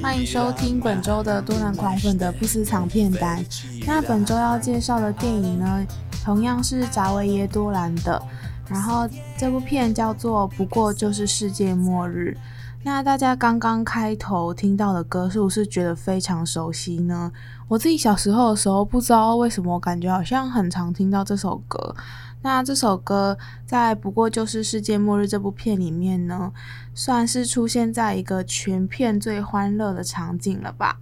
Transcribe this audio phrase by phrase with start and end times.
[0.00, 3.44] 欢迎收听本周的多南狂粉的不私藏片单。
[3.86, 5.86] 那本周要介绍的电影呢，
[6.24, 8.20] 同样是扎维耶多兰的，
[8.68, 12.36] 然后这部片叫做《不过就是世界末日》。
[12.84, 17.30] 那大家刚刚开头听到的歌，是不是觉得非常熟悉呢？
[17.66, 21.94] 我自己小时候的时候，不知道为什么，感觉好像很常听到这首歌。
[22.42, 26.52] 那这首歌在《不过就是世界末日》这部片里面呢，
[26.94, 31.00] 算是出现在一个全片最欢乐的场景了吧？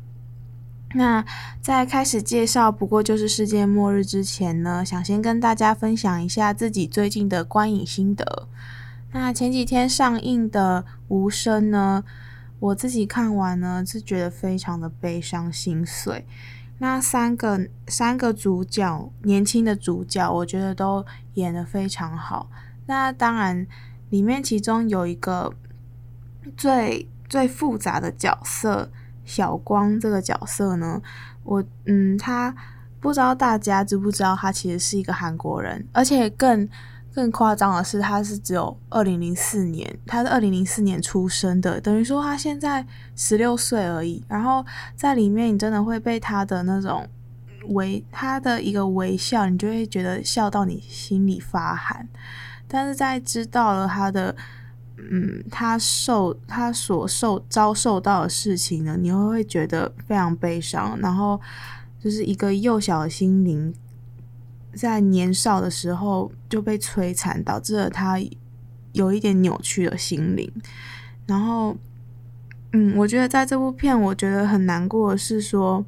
[0.94, 1.22] 那
[1.60, 8.48] 在开始介绍《不过就是世界末日》之前呢，想先跟大家分享一下自己最近的观影心得。
[9.12, 12.02] 那前几天上映的《无声》呢，
[12.60, 16.24] 我自己看完呢是觉得非常的悲伤心碎。
[16.78, 22.50] 那三个三个主角，年轻的主角，我觉得都演得非常好。
[22.86, 23.66] 那当然，
[24.10, 25.54] 里面其中有一个
[26.56, 28.90] 最最复杂的角色，
[29.24, 31.00] 小光这个角色呢，
[31.44, 32.54] 我嗯，他
[33.00, 36.68] 不知道大家知不知道，他其实是一个韩国人，而且更。
[37.16, 44.22] 更夸张的是，他是只有二零零四年，他是二零零四年出生的，等于说他现在十六岁而已。
[44.28, 44.62] 然后
[44.94, 47.08] 在里面，你真的会被他的那种
[47.68, 52.06] 微，他的一个微笑，你就会觉得笑到你心里发寒。
[52.68, 54.36] 但是在知道了他的，
[54.98, 60.98] 嗯，他受他所受遭受到的事情呢，你会会觉得非常悲伤。
[61.00, 61.40] 然后
[61.98, 63.74] 就是一个幼小的心灵。
[64.76, 68.18] 在年少的时候就被摧残，导致了他
[68.92, 70.52] 有一点扭曲的心灵。
[71.26, 71.76] 然后，
[72.72, 75.84] 嗯，我觉得在这部片，我觉得很难过的是说，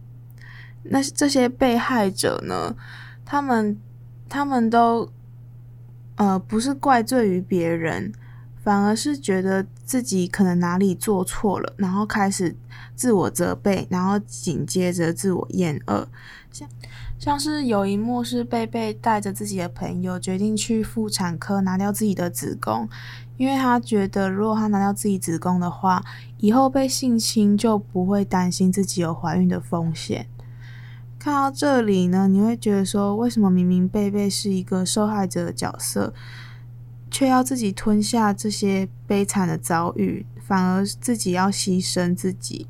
[0.85, 2.75] 那这些被害者呢，
[3.25, 3.79] 他们
[4.29, 5.11] 他们都
[6.17, 8.11] 呃不是怪罪于别人，
[8.65, 12.57] 反而是觉得自己可能哪里做错了，然后开始
[12.97, 16.09] 自我责备，然后紧接着自我厌恶，
[16.51, 16.67] 像。
[17.19, 22.89] 像是有一幕是贝贝带着自己的朋友决定去妇产科拿掉自己的子宫，
[23.37, 26.05] 因为他觉得如果他拿掉自己子宫的话，
[26.39, 30.29] 以后被性侵就不会担心自己有怀孕的风险。
[31.19, 36.15] 看到这里呢，你会觉得说，为什么明明贝贝是一个受害者的角色，
[37.11, 42.69] 却要自己吞下这些悲惨的遭遇，反而自己要牺牲自己？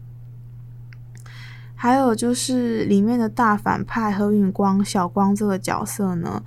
[1.80, 6.42] 还有就是里面的大反派何允光小光这个角色呢，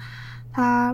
[0.52, 0.94] 他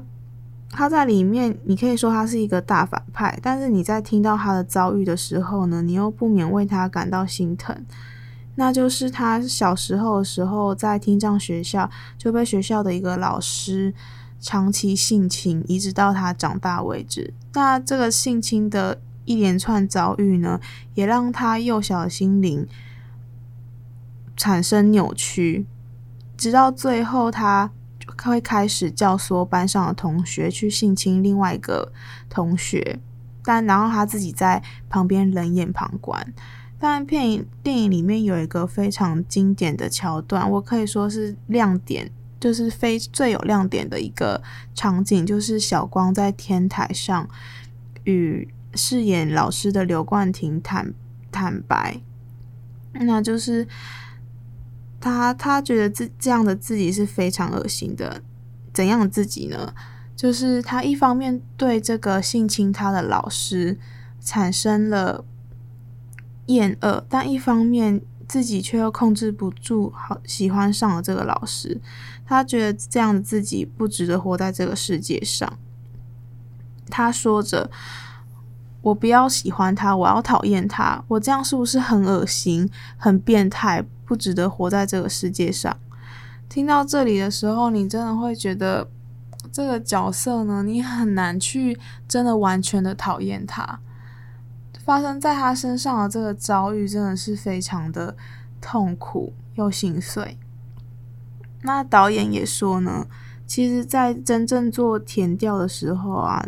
[0.70, 7.76] 他在里面，你可以说他是一个大反派，但是你在听到他的遭遇的时候呢，你又不免为他感到心疼。
[8.54, 13.92] 那就是他小时候的时候在听障学校就被学校的一个老师
[14.40, 17.34] 长期性侵，一直到他长大为止。
[17.54, 20.60] 那这个性侵的一连串遭遇呢，
[20.94, 22.68] 也让他幼小的心灵。
[24.38, 25.66] 产生扭曲，
[26.38, 27.72] 直到最后，他
[28.24, 31.92] 会开始教唆班上的同学去性侵另外一个
[32.30, 33.00] 同学，
[33.44, 36.34] 但然后他自己在旁边冷眼旁观。
[36.80, 44.44] 但片影电影里面有一个非常经典的桥段，我可以说是亮点，就是非最有亮点的一个
[44.76, 47.28] 场景，就是小光在天台上
[48.04, 50.94] 与饰演老师的刘冠廷坦
[51.32, 52.00] 坦白，
[52.94, 53.68] 那就是。
[55.00, 58.22] 他他觉得自这样的自己是非常恶心的，
[58.74, 59.74] 怎样的自己呢？
[60.16, 63.78] 就是他一方面对这个性侵他的老师
[64.20, 65.24] 产生了
[66.48, 71.80] 厌恶，但一方面自己却又控制不住，好喜欢上了这个老师。
[72.26, 75.60] 他觉得这样的自己不值得活在这个世界上。
[76.90, 77.70] 他说着
[78.88, 81.04] ：“我不要喜欢他，我要讨厌他。
[81.10, 85.78] 我这样是不是很恶心、很变态？”不值得活在这个世界上。
[86.48, 88.88] 听到这里的时候，你真的会觉得
[89.52, 93.82] 这个角色呢，你很难去真的完全的讨厌他。
[94.86, 98.16] 发生在他身上的这个遭遇，真的是非常的
[98.62, 100.38] 痛苦又心碎。
[101.64, 103.06] 那导演也说呢，
[103.46, 106.48] 其实，在真正做填调的时候啊，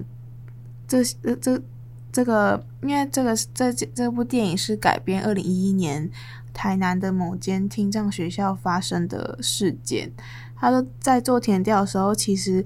[0.88, 1.04] 这
[1.42, 1.62] 这
[2.12, 6.10] 这个，因为这个这这部电影是改编二零一一年
[6.54, 10.12] 台南的某间听障学校发生的事件。
[10.56, 12.66] 他说在做填调的时候，其实，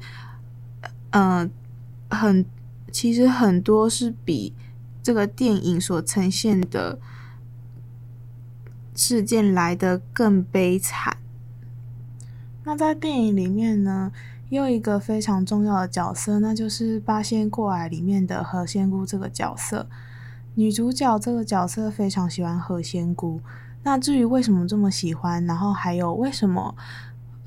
[1.12, 1.52] 嗯、
[2.10, 2.46] 很，
[2.92, 4.54] 其实很多是比
[5.04, 6.98] 这个电影所呈现的
[8.96, 11.18] 事件来得更悲惨。
[12.64, 14.12] 那在电影里面呢，
[14.54, 19.88] 又一个非常重要的角色，那就是《八仙过海》里面的何仙姑这个角色。
[20.54, 23.42] 女主角这个角色非常喜欢何仙姑。
[23.82, 26.76] 那至于为什么这么喜欢，然后还有为什么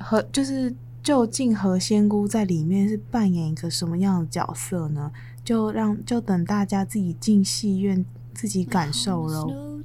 [0.00, 5.12] 何就是究竟何仙姑在里面是扮演一个什么样的角色呢？
[5.44, 8.04] 就让就等大家自己进戏院
[8.34, 9.80] 自己感受喽。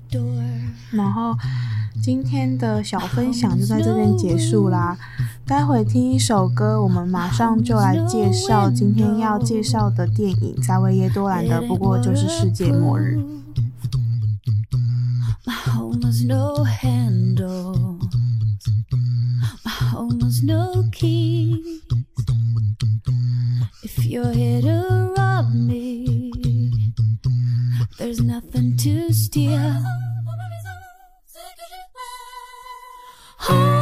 [0.92, 1.38] 然后
[2.02, 4.98] 今天的小分享就在这边结束啦。
[5.46, 13.20] 待会听一首歌，我们马上就来介绍今天要介绍的电影——在维耶多兰的《不过就是世界末日》。
[33.52, 33.81] 大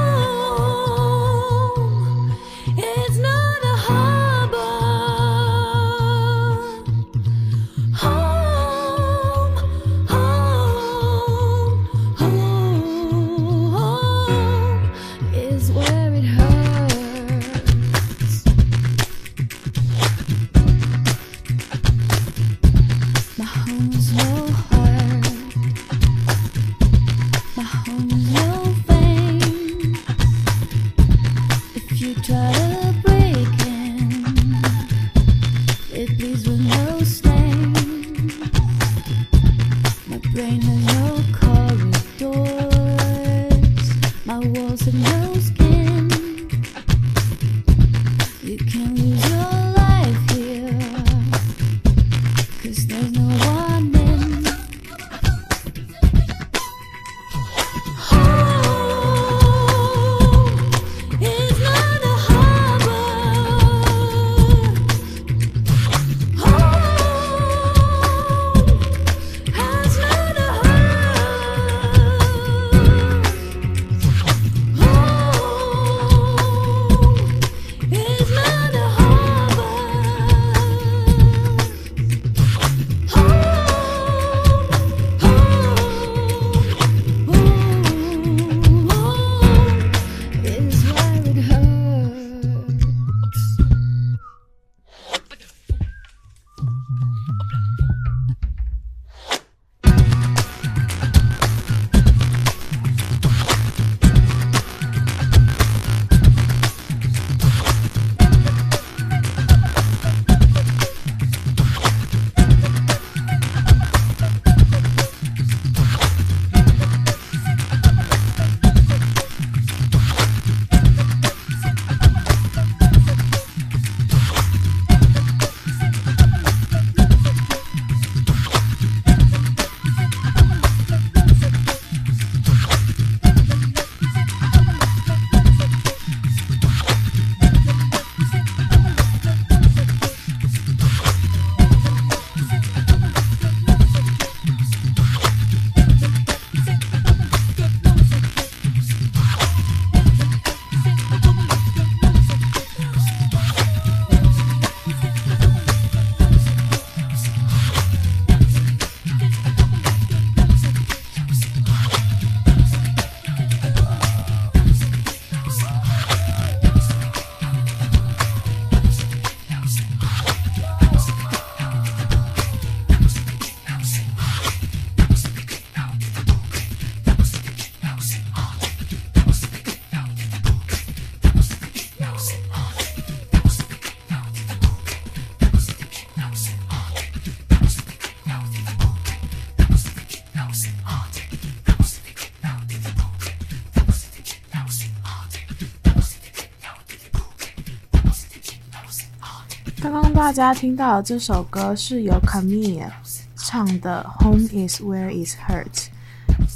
[200.39, 202.89] 大家听到的这首歌是由 Camille
[203.36, 205.88] 唱的《Home Is Where It Hurts》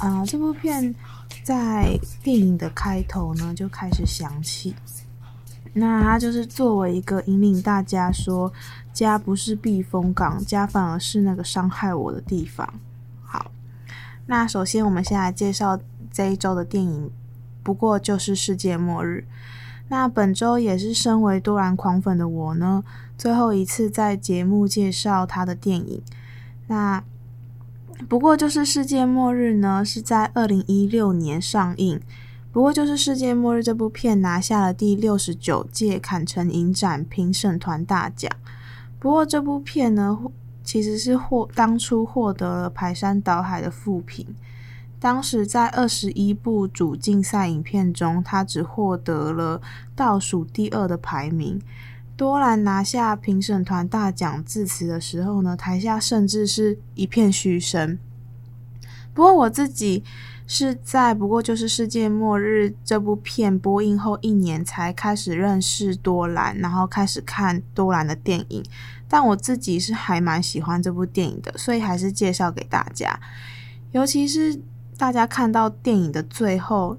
[0.02, 0.94] 啊、这部片
[1.42, 4.74] 在电影的开头呢就开始响起，
[5.74, 8.50] 那它就是作为一个引领大家说，
[8.94, 12.66] 家不是避风港，家反而是那个伤害我的地方。
[13.22, 13.50] 好，
[14.24, 15.78] 那首先我们先来介绍
[16.10, 17.10] 这一周的电影，
[17.62, 19.26] 不过就是世界末日。
[19.88, 22.82] 那本周也是身为多兰狂粉的我呢，
[23.18, 26.02] 最后一次在节目介绍他的电影。
[26.66, 27.04] 那
[28.08, 32.00] 不过就是世界末日呢，是在二零一六年上映。
[32.50, 38.30] 不过就是世界末日这部片拿下了第六十九届坎城影展评审团大奖。
[38.98, 40.18] 不过这部片呢，
[40.62, 44.34] 其实是获当初获得了排山倒海的负评。
[45.04, 49.60] 当时在二十一部主竞赛影片中，他只获得了
[49.94, 51.60] 倒数第二的排名。
[52.16, 57.98] 多兰拿下评审团大奖致辞的时候呢，台下甚至是一片嘘声。
[59.12, 60.02] 不过我自己
[60.46, 68.64] 是在不过就是世界末日这部片播映后一年才开始认识多兰，然后开始看多兰的电影。
[69.06, 73.20] 但我自己是还蛮喜欢这部电影的，所以还是介绍给大家，
[73.92, 74.62] 尤其是。
[74.96, 76.96] 大家看到电影的最后，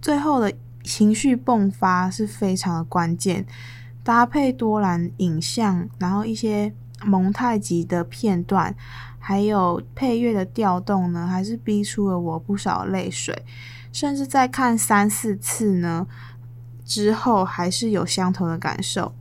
[0.00, 3.46] 最后的情绪迸发是非常的关键，
[4.02, 6.72] 搭配多兰影像，然后一些
[7.04, 8.74] 蒙太奇的片段，
[9.18, 13.44] 还有配乐的调动呢，还是逼出了我不少泪水，
[13.92, 16.06] 甚至在看三四次呢
[16.84, 19.14] 之后，还是有相同的感受。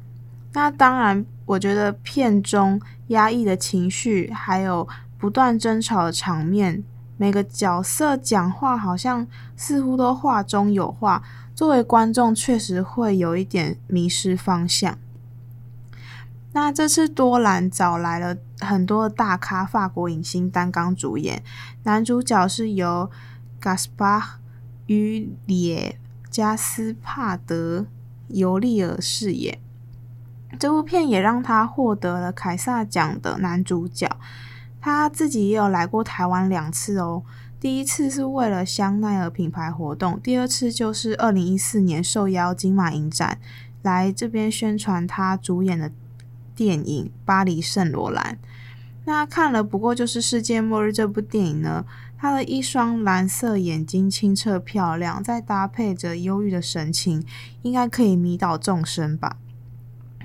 [0.53, 4.87] 那当然，我觉得片中压抑的情绪，还有
[5.17, 6.83] 不断争吵的场面。
[7.23, 9.25] 每个角色讲话好像
[9.55, 11.23] 似乎都话中有话，
[11.55, 14.97] 作为观众确实会有一点迷失方向。
[16.51, 21.41] 那这次多兰找来了很多大咖法国影星担纲主演，
[21.83, 23.09] 男主角是由
[23.61, 24.23] Gaspard
[24.87, 25.95] Ulliel
[26.29, 27.85] 加斯帕德
[28.27, 29.59] 尤利尔饰演。
[30.59, 34.09] 这部片也让他获得了凯撒奖的男主角。
[34.83, 37.23] 他自己也有来过台湾两次哦，
[37.57, 43.39] 第一次是为了香奈儿品牌活动，第二次就是二零一四年受邀金马影展
[43.81, 45.89] 来这边宣传他主演的
[46.53, 48.37] 电影《巴黎圣罗兰》。
[49.05, 51.85] 那看了不过就是世界末日这部电影呢，
[52.17, 57.25] 他的一双蓝色眼睛清澈漂亮，再搭配着忧郁的神情，
[57.61, 59.37] 应该可以迷倒众生吧。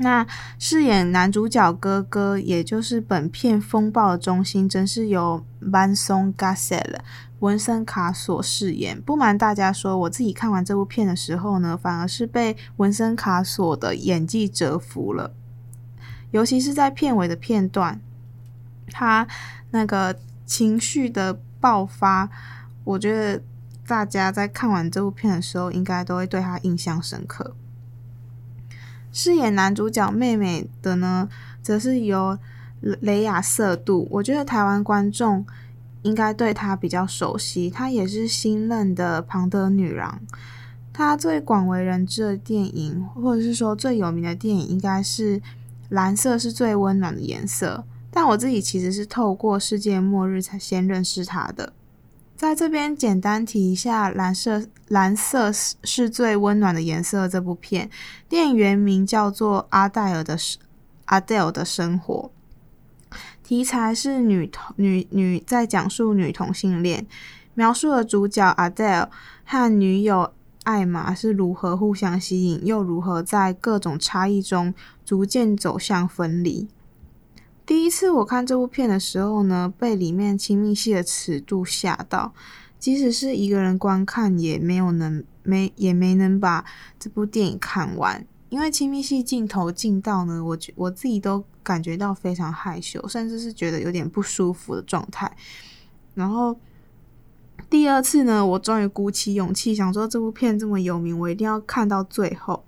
[0.00, 0.26] 那
[0.58, 6.98] 饰演男主角哥哥，也就是本片风暴的中心，真是由 Vincent Cassel
[7.40, 9.00] 文森卡索饰演。
[9.00, 15.32] 不瞒大家说，我自己看完这部片的时候呢，反而是被文森卡索的演技折服了，
[16.30, 18.00] 尤其是在片尾的片段，
[18.90, 19.26] 他
[19.70, 22.28] 那个情绪的爆发，
[22.84, 23.42] 我觉得
[23.86, 27.54] 大家在看完这部片的时候，应该都会对他印象深刻。
[29.12, 31.28] 饰演男主角妹妹的呢，
[31.62, 32.38] 则是由
[32.80, 34.06] 雷亚瑟杜。
[34.10, 35.44] 我觉得台湾观众
[36.02, 40.20] 应该对她比较熟悉，她也是新任的庞德女郎。
[40.92, 45.38] 她最广为人知的电影，或者是说最有名的电影，应该是
[45.88, 47.84] 《蓝色是最温暖的颜色》。
[48.10, 51.72] 但我自己其实是透过《世界末日》才先认识她的。
[52.38, 57.26] 在这边简单提一下，蓝色蓝色是最温暖的颜色。
[57.26, 57.90] 这部片
[58.28, 60.38] 电影原名叫做《阿黛尔的
[61.06, 62.30] 阿黛尔的生活》，
[63.42, 67.04] 题材是女同女女在讲述女同性恋，
[67.54, 69.10] 描述了主角阿黛尔
[69.44, 74.72] 和女友艾玛是如何互相吸引，又如何在各种差异中
[75.04, 76.68] 逐渐走向分离。
[77.68, 82.32] 第一次我看这部片的时候呢，被里面亲密戏的尺度吓到，
[82.78, 86.64] 即使是一个人观看，也没有能没也没能把
[86.98, 95.30] 这部电影看完，因为亲密戏镜头近到呢，我觉我自己都感觉到非常害羞，甚至是觉得有点不舒服的状态。
[96.14, 96.58] 然后
[97.68, 102.64] 第二次呢，我终于鼓起勇气，想说这部片这么有名，我一定要看到最后。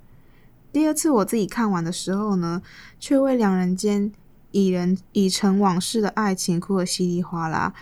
[0.70, 2.60] 第二次我自己看完的时候呢，
[2.98, 4.12] 却为两人间。
[4.52, 7.72] 已人已成往事的爱情哭得稀里哗啦，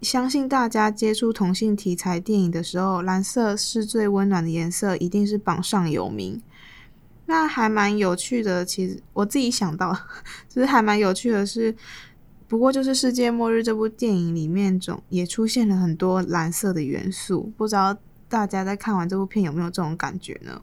[0.00, 6.42] 相信大家接触同性题材电影的时候，蓝色是最温暖的颜色，一定是榜上有名。
[7.26, 9.96] 那还蛮有趣的，其实我自己想到，
[10.48, 11.74] 其 实还蛮有趣的是，
[12.48, 17.96] 不过就是《世界末日》这部电影里面总也出现了很多蓝色的元素，不知道
[18.28, 20.60] 大家在看完这部片有没有这种感觉呢？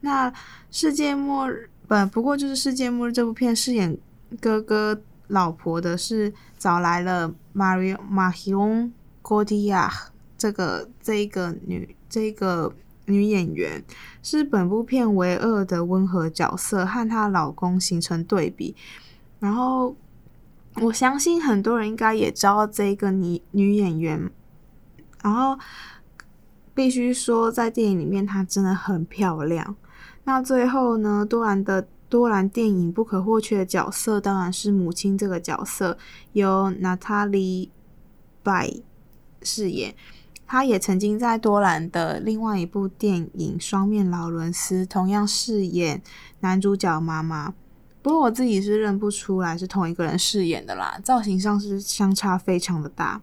[0.00, 0.30] 那
[0.70, 1.70] 《世界末日》
[2.06, 3.96] 不不过就是《世界末日》这部片饰演。
[4.40, 8.90] 哥哥老婆的是找来了 Marion Marion
[9.22, 12.72] Cotillard 这个这个女这个
[13.06, 13.82] 女演员，
[14.22, 18.74] 是本部片唯二的温和角色，和她老公形成对比。
[19.38, 19.94] 然后，
[20.82, 24.30] 我相信很多人应该也知道这个女女演员。
[25.22, 25.58] 然后，
[26.74, 29.76] 必须说，在电影里面她真的很漂亮。
[30.24, 35.98] 那最后呢，多兰的多兰电影不可或缺的角色当然是母亲这个角色，
[36.32, 37.66] 由娜塔莉·
[38.42, 38.72] 拜
[39.42, 39.94] 饰演。
[40.46, 46.00] 她也曾经在多兰的另外一部电影《双面劳伦斯》同样饰演
[46.38, 47.52] 男主角妈妈，
[48.00, 53.20] 不过我自己是认不出来是同一个人饰演的啦，造型上是相差非常的大。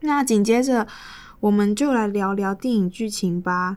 [0.00, 0.88] 那紧接着，
[1.40, 3.76] 我们就来聊聊电影剧情吧。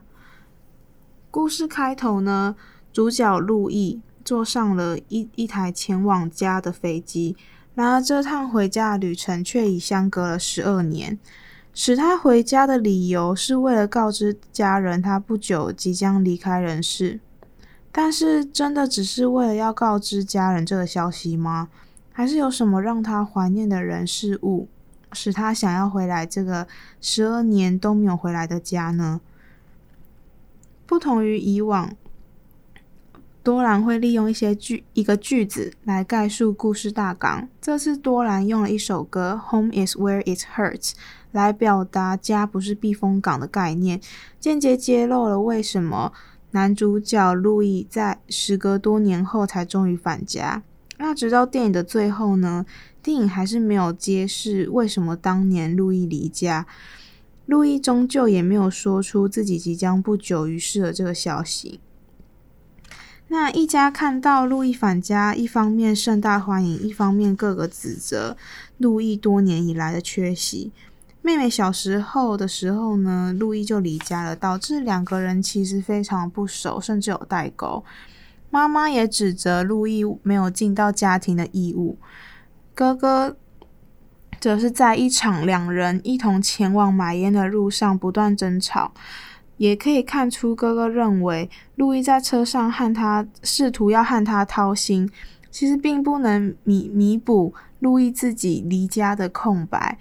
[1.30, 2.56] 故事开头呢，
[2.90, 7.36] 主角路易坐上了一一台前往家的飞机，
[7.74, 11.18] 然而这趟回家的旅程却已相隔了十二年。
[11.76, 17.18] 使他回家的理由是为了告知家人他不久即将离开人世，
[17.90, 21.68] 但是真的只是为了要告知家人这个消息吗？
[22.12, 24.68] 还是有什么让他怀念的人事物，
[25.12, 26.68] 使他想要回来这个
[27.00, 29.20] 十二年都没有回来的家呢？
[30.86, 31.96] 不同于以往，
[33.44, 40.92] 多兰会利用一些句一个句子来概述故事大纲，这次多兰用了一首歌《Home is where it hurts》。
[41.30, 44.00] 来表达家不是避风港的概念，
[44.40, 46.14] 间接揭露了为什么
[46.52, 50.62] 男主角路易在时隔多年后才终于返家。
[50.96, 52.64] 那直到电影的最后呢，
[53.02, 56.66] 电影还是没有揭示为什么当年路易离家，
[57.44, 61.80] 路易终究也没有说出自己即将不久于世的这个消息。
[63.34, 68.36] 那一家看到路易返家，一方面盛大欢迎，一方面各个指责
[68.78, 70.70] 路易多年以来的缺席。
[71.20, 77.84] 妹妹小时候的时候呢，路易就离家了，导致两个人其实非常不熟，甚至有代沟。
[78.50, 81.98] 妈妈也指责路易没有尽到家庭的义务。
[82.72, 83.36] 哥哥
[84.38, 88.92] 则是在一场两人一同前往买烟的路上不断争吵，
[89.56, 95.08] 也可以看出哥哥认为路易在车上和他试图要和他掏心，
[95.50, 99.98] 其实并不能弥弥补路易自己离家的空白。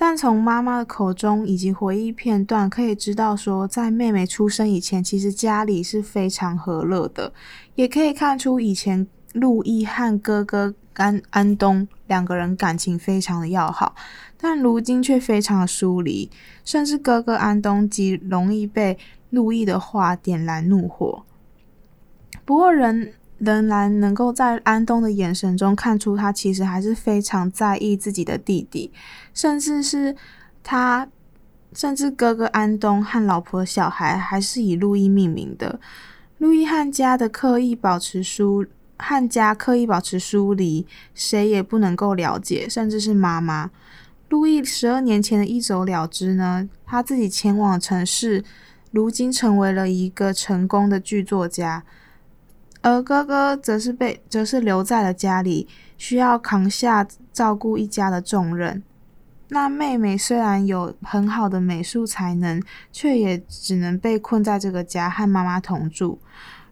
[0.00, 7.32] 但从妈妈的口中以及回忆片段可以知道，说在妹妹出生以前，其实家里是非常和乐的，
[7.74, 9.04] 也可以看出以前
[9.38, 13.94] 路易和哥哥安安东两个人感情非常的要好，
[14.36, 16.30] 但如今却非常的疏离，
[16.64, 18.98] 甚至哥哥安东极容易被
[19.30, 21.24] 路易的话点燃怒火。
[22.44, 23.14] 不过人。
[23.38, 28.90] 仍然能够在安东的眼神中看出，他其实还是非常在意自己的弟弟，
[29.32, 30.16] 甚至是
[30.64, 31.06] 他，
[31.72, 35.78] 甚至哥哥安东和老婆小孩还是以路易命名的。
[36.38, 38.66] 路易和家的刻意保持疏，
[38.98, 43.70] 和家刻意保持疏离，谁也不能够了解，甚至是妈妈。
[44.28, 46.68] 路易十二年前的一走了之呢？
[46.84, 48.44] 他自己前往城市，
[48.90, 51.82] 如今成为了一个成功的剧作家。
[52.82, 58.82] 而哥哥则是被，则是留在了家里，需要扛下照顾一家的重任。
[59.48, 66.20] 那妹妹虽然有很好的美术才能，却也只能被困在这个家和妈妈同住。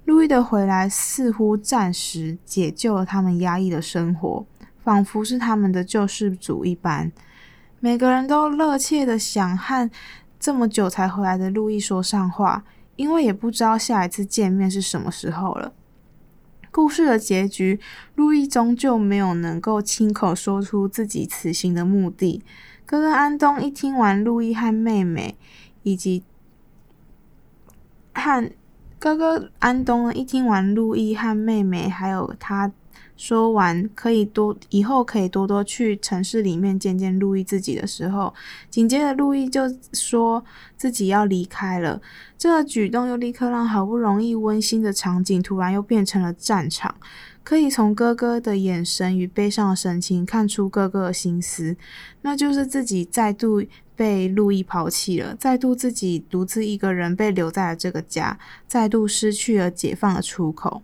[0.07, 4.47] 路易的回来似乎暂时解救了他们压抑的生活，
[4.83, 7.11] 仿佛是他们的救世主一般。
[7.81, 9.90] 每个人都热切的想和
[10.38, 12.64] 这么久才回来的路易说上话，
[12.95, 15.73] 因为也不知道下一次见面是什么时候了。
[16.71, 17.81] 故事的结局，
[18.14, 22.45] 路易终究没有能够亲口说出自己此行的目的。
[22.85, 25.37] 哥哥安东一听完路易和妹妹，
[25.83, 26.23] 以及
[28.14, 28.53] 和
[29.07, 32.73] 哥哥安东一听完路易和妹妹，还有他。
[33.16, 38.35] 说完，可以多以后可以多多去城市里面见见路易自己的时候，
[38.69, 40.45] 紧接着路易就说
[40.77, 42.03] 自己要离开了。
[42.37, 46.92] 这个举动又立刻让好不容易温馨的场景突然又变成了战场。
[47.45, 51.77] 可以从哥哥的眼神与悲伤的神情看出哥哥的心思，
[52.23, 53.62] 那就是自己再度
[53.97, 60.83] 被路易抛弃了，再度自己独自一个人被留在了这个家，再度失去了解放的出口。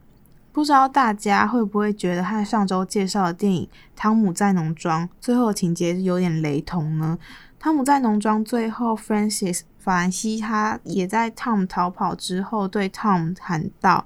[0.52, 3.64] 不知道大家会不会觉得和上周介绍的电影
[3.96, 7.18] 《汤姆在农庄》最后的情节有点雷同呢？
[7.58, 14.04] 《汤姆在农庄》最后，Francis 法兰西他也在 Tom 逃跑之后对 Tom 喊道：“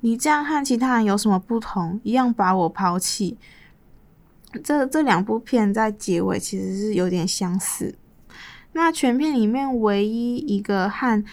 [0.00, 2.00] 你这样和其他人有什么不同？
[2.02, 3.36] 一样把我抛弃。”
[4.64, 7.94] 这这两部片在结尾其实是有点相似。
[8.74, 11.24] 那全片里面唯一一个和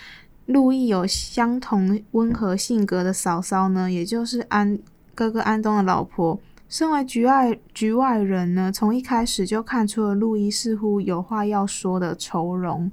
[0.46, 4.80] 路易有相同温和性格的嫂嫂呢，也就是安
[5.14, 6.40] 哥哥安东的老婆。
[6.70, 12.90] 身为局外局外人呢，从一开始就看出了路易似乎有话要说的愁容，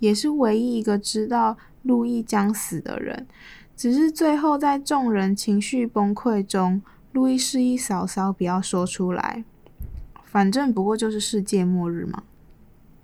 [0.00, 3.26] 也是唯一一个知道路易将死的人。
[3.76, 9.44] 只是最后在众人情绪崩溃中，路易示意嫂嫂不要说出来，
[10.24, 12.22] 反正不过就是世界末日嘛。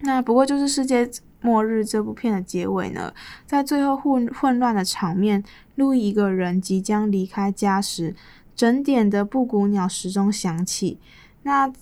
[0.01, 3.13] 那不过就是世界末日这部片的结尾呢，
[3.47, 5.43] 在最后混混乱的场面，
[5.75, 8.15] 路易一个人即将离开家时。
[8.57, 10.99] 整点的布谷鸟时钟响起，
[11.45, 11.73] 那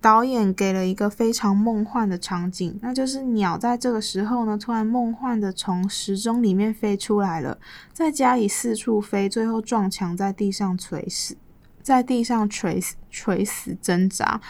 [0.00, 7.58] 导演给了一个非常梦幻的场景，那就是鸟在这个时候呢，突然梦幻的从时钟里面飞出来了，
[7.92, 11.36] 在家里四处飞，最后撞墙在地上垂死，
[11.82, 14.40] 在地上垂死垂死挣扎，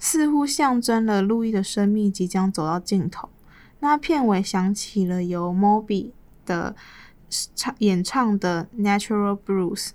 [0.00, 3.28] 似乎象征了路易的生命即将走到尽头。
[3.78, 6.10] 那片尾响起了由 Moby
[6.44, 6.74] 的
[7.54, 9.90] 唱演唱的 Natural Blues。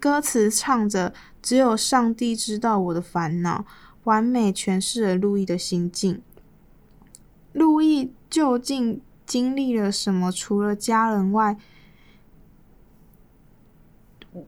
[0.00, 3.66] 歌词唱着：“只有上帝知道我的烦恼。”
[4.04, 6.22] 完美诠释了路易的心境。
[7.52, 10.30] 路易究竟经历了什么？
[10.30, 11.56] 除了家人外，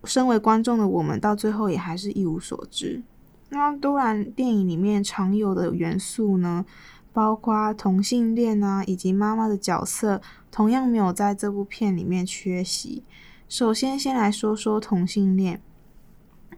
[0.05, 3.03] 身为观众的我们，到最后也还是一无所知。
[3.51, 6.65] 那多兰电影里面常有的元素呢，
[7.13, 13.03] 包括同性恋啊，以及妈妈的角色，同样没有在这部片里面缺席。
[13.49, 15.63] 首先，先来说说同性恋。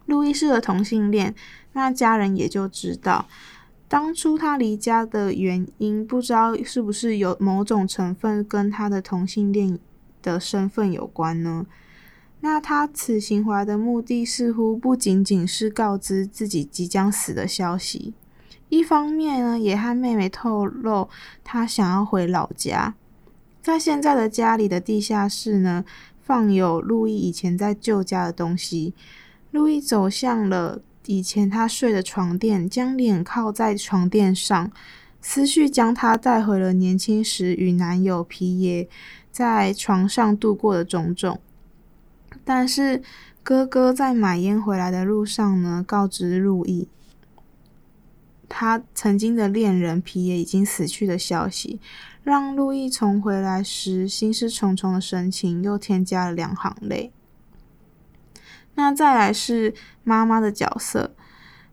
[0.05, 1.33] 路易斯的同性恋，
[1.71, 3.27] 那家人也就知道，
[3.87, 9.79] 当初他离家的原因，不知道是不是有某种成分跟他的同性恋
[10.21, 11.65] 的身份有关呢？
[12.41, 18.13] 那他此行回来的目的，似乎不仅仅是告知自己即将死的消息，
[18.69, 21.09] 一方面呢，也和妹妹透露
[21.43, 22.95] 他想要回老家，
[23.61, 25.85] 在现在的家里的地下室呢。
[26.23, 28.93] 放有路易以前在旧家的东西。
[29.49, 34.71] 路易走向了以前他睡的床垫，将脸靠在床垫上，
[35.19, 38.87] 思绪将他带回了年轻时与男友皮耶
[39.29, 41.37] 在床上度过的种种。
[42.43, 43.01] 但是
[43.43, 46.87] 哥哥在买烟回来的路上呢，告知路易，
[48.49, 51.79] 他曾经的恋人皮耶已经死去的消息。
[52.23, 57.11] 让路易从回来时心事重重的神情又添加了两行泪。
[58.75, 59.73] 那再来是
[60.03, 61.15] 妈妈的角色，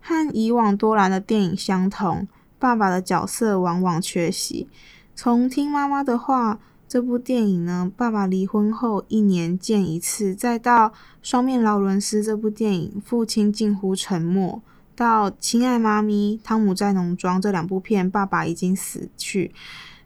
[0.00, 2.26] 和以往多兰的电影相同，
[2.58, 4.70] 爸爸的角色往往缺席。
[5.14, 14.62] 从听妈妈的话这部电影呢，爸爸离婚后一年见一次，再到双面劳伦斯这部电影，父亲近乎沉默，
[14.96, 19.52] 到亲爱妈咪、汤姆在农庄这两部片，爸爸已经死去。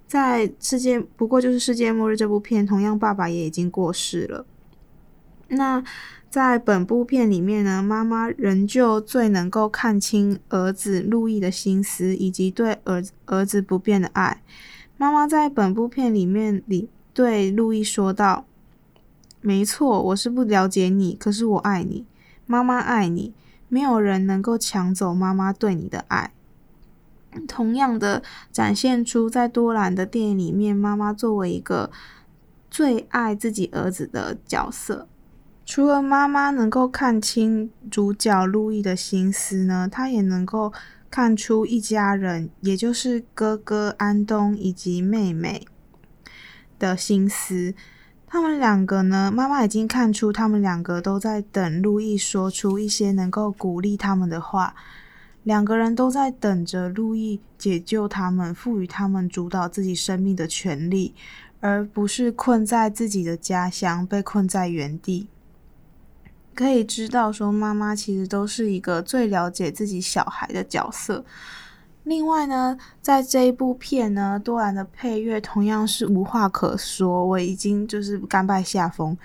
[0.08, 4.44] 在世界不过就是世界末日这部片，同样爸爸也已经过世了。
[5.46, 5.84] 那
[6.28, 14.42] 在本部片里面呢，妈妈仍旧最能够看清儿子路易的心思，以及对儿儿子不变的爱。
[14.96, 18.44] 妈妈在本部片里面里对路易说道
[19.40, 22.06] ：“没错，我是不了解你，可是我爱你，
[22.46, 23.34] 妈妈爱你，
[23.68, 26.32] 没有人能够抢走妈妈对你的爱。”
[27.48, 31.90] 同样的，展现出在多兰的电影里面，妈妈作为一个
[32.70, 35.08] 最爱自己儿子的角色。
[35.64, 40.72] 除了妈妈能够看清主角路易的心思呢，她也能够
[41.12, 45.66] 看出一家人，也就是哥哥安东以及妹妹
[46.78, 47.74] 的心思。
[48.26, 54.74] 他们两个呢，妈妈已经看出他们两个都在等路易说出一些能够鼓励他们的话。
[55.42, 61.14] 两个人都在等着路易解救他们，赋予他们主导自己生命的权利，
[61.60, 65.28] 而不是困在自己的家乡，被困在原地。
[66.54, 71.24] 可以知道，说妈妈其实都是一个最了解自己小孩的角色。
[72.04, 79.16] 另外呢，在这一部片呢，多兰的配乐同样是无话可说，我已经就是甘拜下风。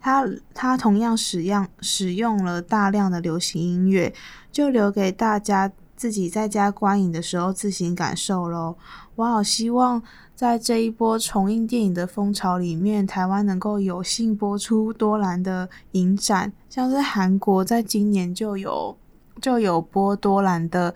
[0.00, 4.12] 他他同样使用使用了大量的流行音乐，
[4.50, 8.76] 就留给大家自己在家观影的时候自行感受喽。
[9.16, 10.02] 我好希望
[10.34, 18.96] 在这一波重映电影的风潮里面，台湾能够有幸播出多兰的影展，像是韩国在今年就有
[19.40, 20.94] 就有播多兰的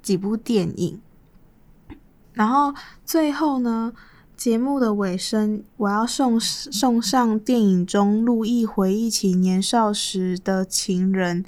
[0.00, 1.00] 几部电影。
[2.32, 2.72] 然后
[3.04, 3.92] 最后呢，
[4.36, 11.44] 节目的尾声，我要送送上电影中路易回忆起年少时的情人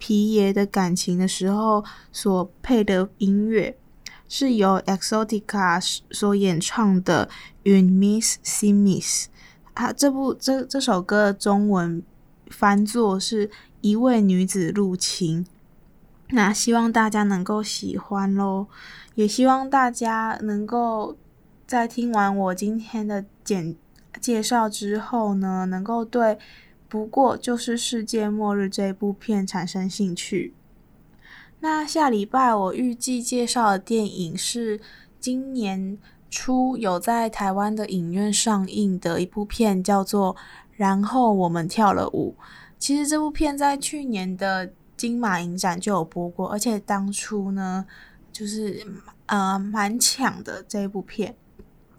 [0.00, 3.76] 皮耶的感情的时候所配的音乐，
[4.26, 7.28] 是由 Exotica 所演唱的
[7.70, 9.26] 《Une Miss Simis，
[9.74, 12.02] 啊，这部这这首歌中文
[12.48, 13.50] 翻作是
[13.82, 15.46] 一位女子入侵。
[16.30, 18.68] 那希望大家能够喜欢喽，
[19.14, 21.16] 也希望大家能够
[21.66, 23.76] 在听完我今天的简
[24.20, 26.28] 介绍之后呢，能够对
[26.90, 30.52] 《不过就是世界末日》这部片产生兴趣。
[31.60, 34.80] 那下礼拜我预计介绍的电影是
[35.20, 35.96] 今年
[36.28, 40.34] 初有在台湾的影院上映的一部片，叫做
[40.72, 42.34] 《然后我们跳了舞》。
[42.76, 47.86] 其实这部片在去年的金马影展就有播过，而且当初呢，
[48.32, 48.84] 就是
[49.26, 51.36] 呃蛮抢的这一部片。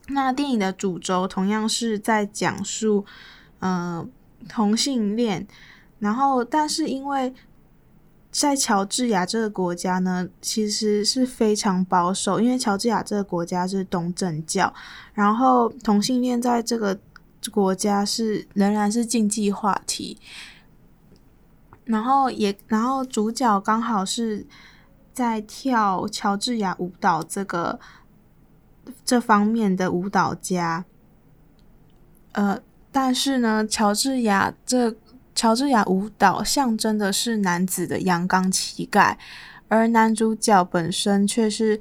[0.07, 3.05] 那电影的主轴同样是在讲述
[3.59, 4.05] 呃
[4.47, 5.47] 同性恋，
[5.99, 7.33] 然后但是因为
[8.31, 14.73] 在乔治亚这个国家呢，其实是非常保守，因为乔治亚这个国家是东正教，
[15.13, 16.97] 然后同性恋在这个
[17.51, 20.17] 国家是仍然是禁忌话题，
[21.83, 24.45] 然后也然后主角刚好是
[25.11, 27.79] 在跳乔治亚舞蹈这个
[29.03, 30.85] 这方面的舞蹈家，
[32.31, 34.95] 呃，但是呢，乔治亚这。
[35.33, 39.17] 乔治亚舞蹈象征的是男子的阳刚气概，
[39.69, 41.79] 而男主角本身却是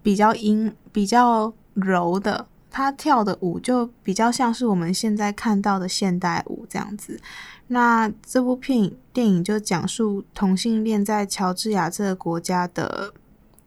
[0.00, 2.46] 比较阴、比较柔的。
[2.70, 7.20] 他跳的舞就比较像是我们现在看到的现代舞这样子。
[7.66, 13.12] 那这部片电影就讲述同性恋在乔治亚这个国家的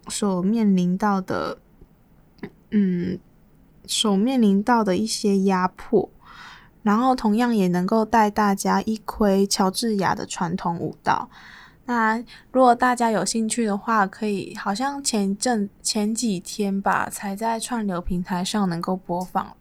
[0.07, 1.57] 所面临到的，
[2.71, 3.19] 嗯，
[3.85, 6.09] 所面临到的一些压迫。
[6.87, 11.29] 然后同样也能够带大家一窥乔治亚的传统舞蹈。
[11.85, 19.53] 那如果大家有兴趣的话，可以好像前阵前几天吧，才在串流平台上能够播放。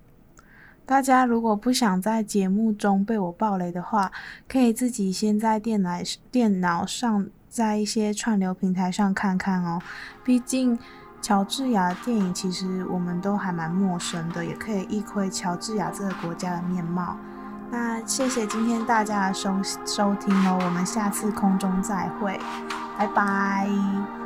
[0.84, 4.12] 大家如果不想在节目中被我爆雷的话，
[4.46, 5.98] 可以自己先在电脑
[6.30, 9.82] 电脑上，在一些串流平台上看看哦。
[10.22, 10.78] 毕竟。
[11.20, 17.16] 乔治亚的电影其实我们都还蛮陌生的，也可以一窥乔治亚这个国家的面貌。
[17.70, 19.52] 那谢谢今天大家的收
[19.84, 22.38] 收听哦，我们下次空中再会，
[22.96, 24.25] 拜拜。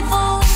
[0.00, 0.47] beautiful.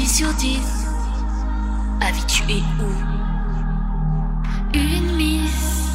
[0.00, 0.58] 10 sur 10,
[2.00, 2.90] habitué ou
[4.72, 5.90] une miss,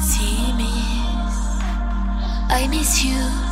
[0.00, 1.60] six miss,
[2.48, 3.45] I miss you.